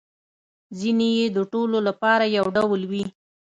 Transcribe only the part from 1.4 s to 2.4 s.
ټولو لپاره